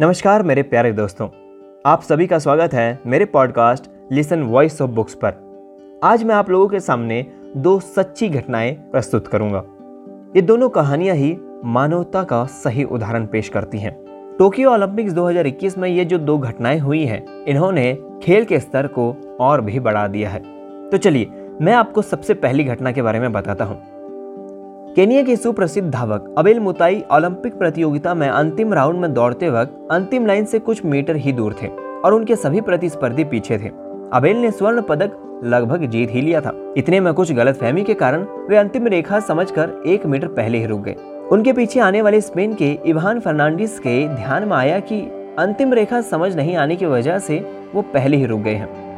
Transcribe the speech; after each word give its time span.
नमस्कार 0.00 0.42
मेरे 0.42 0.62
प्यारे 0.62 0.92
दोस्तों, 0.92 1.26
आप 1.86 2.02
सभी 2.02 2.26
का 2.26 2.38
स्वागत 2.38 2.74
है 2.74 3.00
मेरे 3.06 3.24
podcast 3.24 3.90
listen 4.12 4.42
voice 4.42 4.80
of 4.82 4.90
books 4.90 5.14
पर। 5.14 6.00
आज 6.04 6.24
मैं 6.24 6.34
आप 6.34 6.50
लोगों 6.50 6.68
के 6.68 6.80
सामने 6.80 7.26
दो 7.56 7.80
सच्ची 7.80 8.28
घटनाएँ 8.28 8.72
प्रस्तुत 8.74 9.28
करूँगा। 9.28 9.62
ये 10.36 10.42
दोनों 10.42 10.68
कहानियाँ 10.68 11.16
ही 11.16 11.36
मानवता 11.64 12.22
का 12.22 12.44
सही 12.44 12.84
उदाहरण 12.84 13.26
पेश 13.26 13.48
करती 13.48 13.78
हैं। 13.78 13.92
टोक्यो 14.38 14.70
ओलंपिक्स 14.70 15.12
2021 15.12 15.78
में 15.78 15.88
ये 15.88 16.04
जो 16.04 16.18
दो 16.18 16.38
घटनाएँ 16.38 16.78
हुई 16.78 17.04
हैं, 17.04 17.44
इन्होंने 17.44 17.98
खेल 18.22 18.44
के 18.44 18.60
स्तर 18.60 18.86
को 18.86 19.36
और 19.40 19.60
भी 19.60 19.80
बढ़ा 19.80 20.06
दिया 20.08 20.30
है। 20.30 20.40
तो 20.90 20.96
चलिए, 20.96 21.30
मैं 21.60 21.72
आपको 21.72 22.02
सबसे 22.02 22.34
पहली 22.34 22.64
घटना 22.64 22.92
के 22.92 23.02
बारे 23.02 23.20
में 23.20 23.32
बताता 23.32 23.64
हूँ। 23.64 23.82
केनिया 24.96 25.22
के 25.22 25.36
सुप्रसिद्ध 25.36 25.90
धावक 25.90 26.34
अबेल 26.38 26.60
मुताई 26.60 27.02
ओलंपिक 27.12 27.54
प्रतियोगिता 27.54 28.14
में 28.14 28.28
अंतिम 28.28 28.72
राउंड 28.74 28.98
में 29.00 29.12
दौड़ते 29.14 29.50
वक्त 29.50 29.88
अंतिम 29.90 30.26
लाइन 30.26 30.44
से 30.44 30.58
कुछ 30.58 30.84
मीटर 30.84 31.16
ही 31.16 31.32
दूर 31.32 31.54
थे 31.62 31.68
और 32.04 32.14
उनके 32.14 32.36
सभी 32.36 32.60
प्रतिस्पर्धी 32.60 33.24
पीछे 33.24 33.58
थे। 33.58 33.68
अबेल 34.12 34.36
ने 34.36 34.50
स्वर्ण 34.50 34.82
पदक 34.82 35.40
लगभग 35.44 35.84
जीत 35.86 36.10
ही 36.10 36.20
लिया 36.20 36.40
था। 36.40 36.52
इतने 36.76 37.00
में 37.00 37.12
कुछ 37.14 37.32
गलत 37.32 37.56
फहमी 37.56 37.84
के 37.84 37.94
कारण 37.94 38.26
वे 38.48 38.56
अंतिम 38.56 38.86
रेखा 38.86 39.20
समझकर 39.20 39.82
एक 39.86 40.06
मीटर 40.06 40.28
पहले 40.28 40.58
ही 40.58 40.66
रुक 40.66 40.80
गए। 40.80 40.96
उनके 41.32 41.52
पीछे 41.52 41.80
आने 41.80 42.02
वाले 42.02 42.20
स्पेन 42.20 42.54
के 42.54 42.78
इवान 42.86 43.20
फर्नांडिस 43.20 43.78
के 43.78 44.06
ध्यान 44.08 44.48
में 44.48 44.56
आया 44.56 44.80
कि 44.80 45.00
अंतिम 45.38 45.72
रेखा 45.72 46.00
समझ 46.00 46.34
नहीं 46.36 46.56
आने 46.56 46.76
की 46.76 46.86
वजह 46.86 47.18
से 47.18 47.38
वो 47.74 47.82
पहले 47.82 48.16
ही 48.16 48.26
रुक 48.26 48.40
गए 48.40 48.54
हैं। 48.54 48.89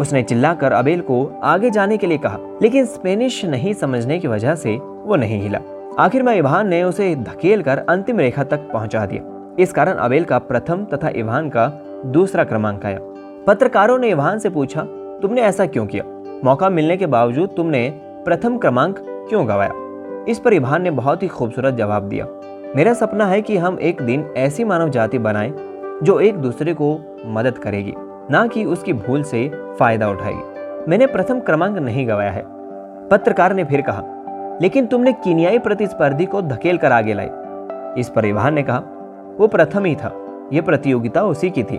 उसने 0.00 0.22
चिल्लाकर 0.22 0.72
अबेल 0.72 1.00
को 1.00 1.24
आगे 1.42 1.70
जाने 1.70 1.96
के 1.96 2.06
लिए 2.06 2.18
कहा, 2.18 2.38
लेकिन 2.62 2.84
स्पेनिश 2.86 3.44
नहीं 3.44 3.72
समझने 3.74 4.18
की 4.18 4.28
वजह 4.28 4.54
से 4.54 4.76
वो 4.76 5.16
नहीं 5.16 5.40
हिला। 5.42 5.60
आखिर 5.98 6.22
में 6.22 6.34
इवान 6.34 6.68
ने 6.68 6.82
उसे 6.82 7.14
धकेल 7.16 7.62
कर 7.62 7.78
अंतिम 7.78 8.18
रेखा 8.18 8.44
तक 8.44 8.70
पहुँचा 8.72 9.04
दिया। 9.06 9.54
इस 9.58 9.72
कारण 9.72 9.94
अबेल 9.94 10.24
का 10.24 10.38
प्रथम 10.38 10.84
तथा 10.84 11.08
इवान 11.16 11.48
का 11.48 11.66
दूसरा 12.06 12.44
क्रमांक 12.44 12.86
आया। 12.86 12.98
पत्रकारों 13.46 13.98
ने 13.98 14.10
इवान 14.10 14.38
से 14.38 14.50
पूछा, 14.50 14.82
तुमने 15.22 15.42
ऐसा 15.42 15.66
क्यों 15.66 15.86
किया? 15.86 16.04
मौका 16.44 16.70
मिलने 16.70 16.96
के 16.96 17.06
बावजूद 17.06 17.54
तुमने 17.56 17.88
प्रथम 18.24 18.58
क्रमांक 18.58 18.98
क्यों 19.28 19.46
गवाया? 19.48 19.72
इस 20.28 20.38
पर 20.38 20.52
इवान 20.52 20.82
ने 20.82 20.90
बहुत 20.92 21.22
ही 21.22 21.28
खूबसूरत 21.28 21.74
जवाब 21.74 22.08
दिया, 22.08 22.26
मेरा 22.76 22.92
सपना 22.94 23.26
है 23.26 23.40
कि 23.42 23.56
हम 23.56 23.78
एक 23.82 24.02
दिन 24.02 24.28
ऐसी 24.36 24.64
मानव 24.64 24.88
जाति 24.88 25.18
बनाएँ, 25.18 25.52
जो 26.02 26.20
एक 26.20 26.36
दूसरे 26.36 26.74
को 26.74 26.98
मदद 27.26 27.58
करेगी। 27.58 27.94
ना 28.30 28.46
कि 28.46 28.64
उसकी 28.64 28.92
भूल 28.92 29.22
से 29.22 29.48
फ़ायदा 29.78 30.08
उठाएगी 30.08 30.88
मैंने 30.90 31.06
प्रथम 31.06 31.40
क्रमांक 31.40 31.78
नहीं 31.78 32.08
गवाया 32.08 32.30
है। 32.30 32.44
पत्रकार 33.08 33.54
ने 33.54 33.64
फिर 33.64 33.80
कहा, 33.80 34.02
लेकिन 34.62 34.86
तुमने 34.86 35.12
कीनियाई 35.12 35.58
प्रतिस्पर्धी 35.58 36.26
को 36.26 36.42
धकेल 36.42 36.78
कर 36.78 36.92
आगे 36.92 37.14
लाई। 37.14 37.28
इस 38.00 38.08
पर 38.08 38.24
इवान 38.24 38.54
ने 38.54 38.62
कहा, 38.62 38.78
वो 39.38 39.46
प्रथम 39.46 39.84
ही 39.84 39.94
था। 39.94 40.12
यह 40.52 40.62
प्रतियोगिता 40.62 41.22
उसी 41.22 41.50
की 41.50 41.62
थी। 41.62 41.78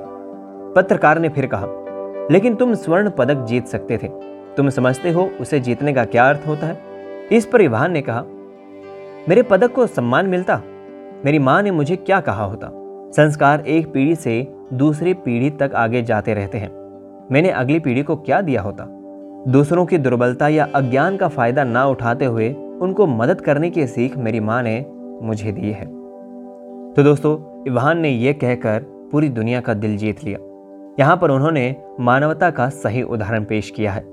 पत्रकार 0.76 1.20
ने 1.20 1.30
फिर 1.30 1.50
कहा, 1.54 1.68
लेकिन 2.32 2.56
तुम 2.56 2.74
स्वर्ण 2.74 3.10
पदक 3.10 3.46
जीत 3.46 3.68
सकते 3.68 3.98
थे। 3.98 4.08
तुम 4.58 4.70
समझते 4.70 5.12
हो 5.12 5.30
उसे 5.42 5.60
जीतने 5.60 5.94
का 5.94 6.06
क्या 6.06 6.30
अर्थ 6.30 6.48
होता 6.48 6.68
है? 6.68 6.78
इस 7.32 7.46
पर 7.46 7.62
इवान 7.62 7.92
ने 7.92 8.02
कहा, 8.02 8.24
मेरे 9.30 9.44
पदक 9.44 9.72
को 9.72 9.88
सम्मान 9.88 10.26
मिलता? 10.26 10.62
मेरी 11.26 11.40
माँ 11.40 11.62
ने 11.62 11.72
मुझे 11.72 11.96
क्या 11.96 12.20
कहा 12.22 12.44
होता? 12.44 12.81
संस्कार 13.12 13.62
एक 13.62 13.94
पीढ़ी 13.94 14.16
से 14.16 14.54
दूसरी 14.73 15.14
पीढ़ी 15.14 15.50
तक 15.50 15.72
आगे 15.76 16.02
जाते 16.02 16.34
रहते 16.34 16.58
हैं। 16.58 16.70
मैंने 17.31 17.50
अगली 17.50 17.80
पीढ़ी 17.80 18.04
को 18.04 18.16
क्या 18.16 18.42
दिया 18.42 18.62
होता? 18.62 18.86
दूसरों 19.48 19.86
की 19.86 19.98
दुर्बलता 19.98 20.48
या 20.48 20.67
अज्ञान 20.76 21.17
का 21.17 21.28
फ़ायदा 21.28 21.64
ना 21.64 21.86
उठाते 21.86 22.26
हुए 22.26 22.54
उनको 22.54 23.08
मदद 23.08 23.42
करने 23.42 23.70
की 23.70 23.88
सीख 23.88 24.17
मेरी 24.17 24.39
माँ 24.39 24.64
ने 24.64 24.86
मुझे 25.22 25.52
दी 25.52 25.72
है। 25.72 25.86
तो 26.94 27.04
दोस्तों, 27.04 27.64
इवान 27.67 28.00
ने 28.00 28.09
यह 28.09 28.34
कहकर 28.34 28.80
पूरी 29.12 29.30
दुनिया 29.30 29.62
का 29.62 29.73
दिल 29.73 29.98
जीत 29.98 30.23
लिया। 30.23 30.39
यहाँ 31.00 31.17
पर 31.17 31.32
उन्होंने 31.32 31.76
मानवता 32.00 32.50
का 32.50 32.70
सही 32.70 33.02
उदाहरण 33.02 33.43
पेश 33.43 33.70
किया 33.70 33.92
है। 33.92 34.05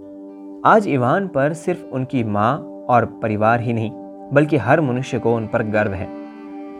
आज 0.64 0.88
इवान 0.88 1.28
पर 1.28 1.52
सिर्फ़ 1.52 1.84
उनकी 1.86 2.24
माँ 2.24 2.58
और 2.90 3.04
परिवार 3.22 3.60
ही 3.60 3.72
नहीं, 3.72 3.90
बल्कि 4.32 4.56
हर 4.56 4.80
मनुष्य 4.80 5.18
को 5.18 5.36
उन 5.36 5.46
पर 5.46 5.62
गर्व 5.62 5.92
है। 5.92 6.08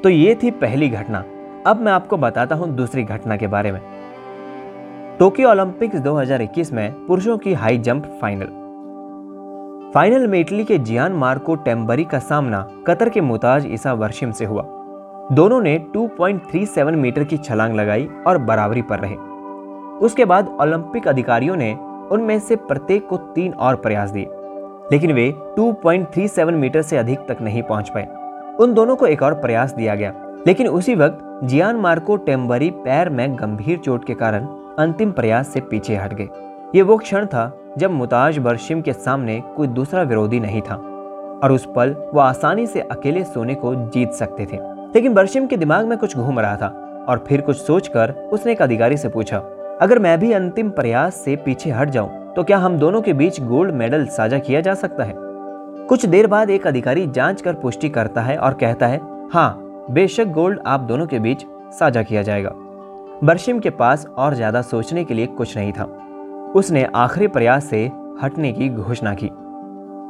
तो 0.03 0.09
ये 0.09 0.39
थी 0.43 0.51
पहली 0.51 0.89
घटना। 0.89 1.25
अब 1.67 1.81
मैं 1.81 1.93
आपको 1.93 2.17
बताता 2.17 2.55
हूँ 2.55 2.69
दूसरी 2.69 3.03
घटना 3.03 3.37
के 3.37 3.47
बारे 3.47 3.73
में। 3.73 3.81
टोक्यो 5.19 5.51
ओलंपिक्स 5.51 6.01
2021 6.01 6.73
में 6.73 7.07
पुरुषों 7.07 7.37
की 7.39 7.53
हाई 7.53 7.79
जंप 7.79 8.05
फाइनल। 8.21 8.57
फाइनल 9.95 10.27
में 10.27 10.39
इटली 10.41 10.65
के 10.65 10.79
जियान 10.79 11.13
मार्को 11.13 11.55
टेम्बरी 11.55 12.05
का 12.05 12.19
सामना 12.19 12.61
कतर 12.87 13.09
के 13.09 13.21
मुताज 13.21 13.67
ईसा 13.67 13.93
वर्शिम 13.93 14.33
से 14.33 14.45
हुआ। 14.45 14.63
दोनों 15.33 15.61
ने 15.61 15.79
2.37 15.95 16.95
मीटर 16.95 17.25
की 17.25 17.37
छलांग 17.39 17.75
लगाई 17.75 18.09
और 18.27 18.39
बराबरी 18.39 18.83
पर 18.83 18.99
रहे। 18.99 19.17
उसके 19.99 20.25
बाद 20.25 20.57
ओलंपिक 20.61 21.09
अधिकारियों 21.09 21.57
ने 21.57 21.75
उनमें 22.13 22.39
से 22.39 22.57
प्रत्येक 22.57 23.07
को 23.07 23.17
तीन 23.17 23.53
और 23.53 23.77
प्रयास 23.77 24.11
दिए, 24.11 24.27
लेकिन 24.93 25.13
वे 25.13 25.31
2.37 25.57 26.55
मीटर 26.55 26.83
से 26.83 26.97
अधिक 26.97 27.27
तक 27.29 27.43
नहीं 27.43 27.63
पहुँच 27.63 27.89
पाए। 27.89 28.09
उन 28.61 28.75
दोनों 28.75 28.97
को 28.97 29.07
एक 29.07 29.23
और 29.23 29.35
प्रयास 29.35 29.75
दिया 29.75 29.95
गया। 29.95 30.15
लेकिन 30.47 30.69
उसी 30.69 30.95
वक्त 30.95 31.47
जियान 31.47 31.77
मार्को 31.77 32.17
टेम्बरी 32.17 32.71
पैर 32.85 33.09
में 33.09 33.37
गंभीर 33.37 33.79
चोट 33.79 34.05
के 34.05 34.15
कारण 34.15 34.47
अंतिम 34.79 35.13
प्रयास 35.13 35.49
से 35.49 35.61
पीछे 35.61 35.97
हट 35.97 36.15
गए। 36.15 36.29
ये 36.75 36.83
वो 36.83 36.97
क्षण 36.97 37.27
था 37.27 37.53
जब 37.79 37.91
मुताज 37.91 38.39
बर्शिम 38.39 38.81
के 38.81 38.93
सामने 38.93 39.41
कोई 39.57 39.67
दूसरा 39.69 40.03
विरोधी 40.03 40.41
नहीं 40.41 40.63
था 40.63 40.75
और 41.43 41.53
उस 41.53 41.67
पल 41.77 41.95
वो 42.15 42.21
आसानी 42.21 42.67
से 42.67 42.81
अकेले 42.81 43.25
सोने 43.25 43.55
को 43.55 43.75
जीत 43.75 44.13
सकते 44.13 44.47
थे। 44.47 44.59
लेकिन 44.95 45.15
बर्शिम 45.15 45.47
के 45.47 45.57
दिमाग 45.57 45.87
में 45.87 45.97
कुछ 45.99 46.17
घूम 46.17 46.41
रहा 46.41 46.57
था 46.57 46.69
और 47.09 47.25
फिर 47.29 47.41
कुछ 47.41 47.57
सोचकर 47.57 48.13
उसने 48.33 48.53
एक 48.53 48.63
अधिकारी 48.63 48.97
से 48.97 49.09
पूछा, 49.09 49.39
अगर 49.83 49.99
मैं 49.99 50.19
भी 50.21 50.33
अंतिम 50.33 50.71
प्रयास 50.71 51.15
से 51.15 51.37
पीछे 51.37 51.71
हट 51.71 51.91
जाऊँ 51.91 52.33
तो 52.35 52.45
क्या 52.45 52.59
हम 52.59 52.79
दोनों 52.79 53.03
के 53.03 53.13
बीच 53.13 53.41
गोल्ड 53.41 53.75
मेडल 53.75 54.07
साझा 54.07 54.39
किया 54.39 54.61
जा 54.61 54.75
सकता 54.75 55.05
है? 55.05 55.15
कुछ 55.17 56.07
देर 56.07 56.27
बाद 56.27 56.51
एक 56.51 56.67
अधिकारी 56.67 57.07
जाँच 57.07 57.41
कर 57.43 57.55
पुष्टि 57.55 57.89
करता 57.89 58.21
है 58.21 58.37
और 58.37 58.55
कहता 58.55 58.87
है 58.87 59.01
हाँ 59.33 59.68
बेशक 59.91 60.27
गोल्ड 60.27 60.59
आप 60.67 60.81
दोनों 60.81 61.07
के 61.07 61.19
बीच 61.19 61.45
साझा 61.71 62.03
किया 62.03 62.23
जाएगा। 62.23 62.51
बर्शिम 63.25 63.59
के 63.59 63.71
पास 63.71 64.07
और 64.19 64.35
ज़्यादा 64.35 64.63
सोचने 64.63 65.05
के 65.05 65.15
लिए 65.15 65.27
कुछ 65.27 65.57
नहीं 65.57 65.73
था। 65.73 65.85
उसने 66.57 66.85
आखिरी 66.95 67.27
प्रयास 67.27 67.65
से 67.65 67.85
हटने 68.23 68.53
की 68.53 68.69
घोषणा 68.69 69.15
की। 69.15 69.31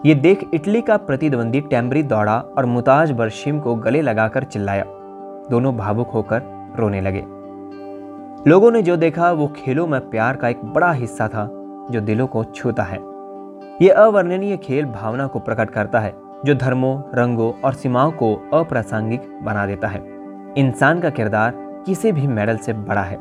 ये 0.08 0.14
देख 0.14 0.44
इटली 0.54 0.80
का 0.80 0.96
प्रतिद्वंदी 0.96 1.60
टेम्बरी 1.60 2.02
दौड़ा 2.02 2.38
और 2.58 2.66
मुताज 2.66 3.12
बर्शिम 3.12 3.60
को 3.60 3.74
गले 3.76 4.02
लगाकर 4.02 4.44
चिल्लाया। 4.44 4.84
दोनों 5.50 5.76
भावुक 5.76 6.08
होकर 6.08 6.42
रोने 6.78 7.00
लगे। 7.00 7.24
लोगों 8.50 8.70
ने 8.70 8.82
जो 8.82 8.96
देखा, 8.96 9.32
वो 9.32 9.52
खेलों 9.56 9.86
में 9.86 10.00
प्यार 10.10 10.36
का 10.36 10.48
एक 10.48 10.64
बड़ा 10.64 10.92
हिस्सा 10.92 11.28
था, 11.28 11.48
जो 11.90 12.00
दिलों 12.00 12.26
को 12.26 12.44
छूता 12.44 12.82
है। 12.82 12.98
ये 13.82 13.88
अवर्णनीय 13.88 14.56
खेल 14.56 14.84
भावना 14.84 15.26
को 15.26 15.38
प्रकट 15.38 15.70
करता 15.70 16.00
है। 16.00 16.14
जो 16.44 16.54
धर्मों, 16.54 17.02
रंगों 17.14 17.52
और 17.64 17.72
सीमाओं 17.72 18.10
को 18.10 18.50
अप्रासंगिक 18.54 19.22
बना 19.42 19.66
देता 19.66 19.88
है। 19.88 20.02
इंसान 20.56 21.00
का 21.00 21.10
किरदार 21.10 21.52
किसी 21.86 22.12
भी 22.12 22.26
मेडल 22.26 22.56
से 22.56 22.72
बड़ा 22.72 23.02
है। 23.02 23.16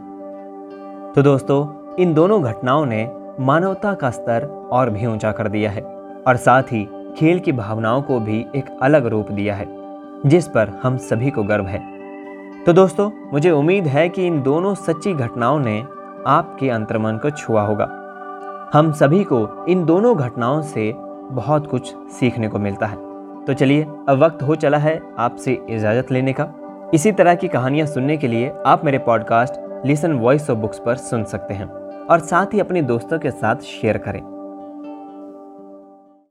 तो 1.13 1.21
दोस्तों, 1.21 1.95
इन 1.95 2.13
दोनों 2.13 2.43
घटनाओं 2.43 2.85
ने 2.85 3.11
मानवता 3.39 3.93
का 3.93 4.09
स्तर 4.09 4.69
और 4.71 4.89
भी 4.89 5.05
ऊँचा 5.05 5.31
कर 5.31 5.47
दिया 5.47 5.71
है 5.71 5.81
और 6.27 6.35
साथ 6.35 6.63
ही 6.63 6.87
खेल 7.17 7.39
की 7.39 7.51
भावनाओं 7.51 8.01
को 8.01 8.19
भी 8.19 8.45
एक 8.55 8.79
अलग 8.81 9.05
रूप 9.05 9.31
दिया 9.31 9.55
है, 9.55 9.65
जिस 10.25 10.47
पर 10.47 10.69
हम 10.83 10.97
सभी 10.97 11.31
को 11.31 11.43
गर्व 11.43 11.65
है। 11.65 11.79
तो 12.63 12.73
दोस्तों, 12.73 13.11
मुझे 13.33 13.51
उम्मीद 13.51 13.87
है 13.87 14.09
कि 14.09 14.27
इन 14.27 14.41
दोनों 14.41 14.75
सच्ची 14.75 15.13
घटनाओं 15.13 15.59
ने 15.59 15.85
आपके 16.27 16.69
अंतर्मन 16.69 17.17
को 17.17 17.29
छुआ 17.29 17.61
होगा। 17.61 17.89
हम 18.73 18.91
सभी 18.91 19.23
को 19.23 19.65
इन 19.65 19.85
दोनों 19.85 20.17
घटनाओं 20.17 20.61
से 20.61 21.06
बहुत 21.31 21.67
कुछ 21.67 21.95
सीखने 21.95 22.47
को 22.47 22.59
मिलता 22.59 22.85
है। 22.85 22.95
तो 23.45 23.53
चलिए, 23.53 23.83
अब 23.83 24.19
वक्त 24.19 24.43
हो 24.43 24.55
चला 24.55 24.77
है 24.77 25.01
आपसे 25.17 25.61
इजाज़त 25.69 26.11
लेने 26.11 26.33
का। 26.33 26.47
इसी 26.93 27.11
तरह 27.11 27.35
की 27.35 27.47
कहानियाँ 27.47 27.87
सुनने 27.87 28.17
के 28.17 28.27
लिए 28.27 28.53
आप 28.65 28.85
मेरे 28.85 28.97
podcast 28.97 29.85
listen 29.85 30.13
voice 30.13 30.49
of 30.49 30.57
books 30.57 30.79
पर 30.79 30.95
सुन 30.95 31.23
सकते 31.23 31.53
हैं 31.53 31.65
और 32.05 32.19
साथ 32.19 32.53
ही 32.53 32.59
अपने 32.59 32.81
दोस्तों 32.81 33.19
के 33.19 33.31
साथ 33.31 33.55
शेयर 33.55 33.97
करें। 33.97 34.36